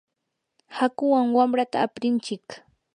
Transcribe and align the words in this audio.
hakuwan 0.77 1.25
wamrata 1.37 1.77
aprinchik. 1.85 2.45